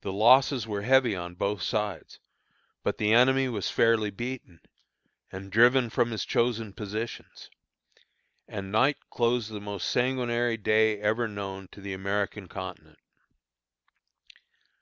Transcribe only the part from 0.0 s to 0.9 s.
The losses were